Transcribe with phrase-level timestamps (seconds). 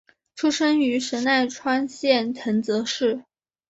[0.33, 3.23] 出身于神奈川县藤泽市。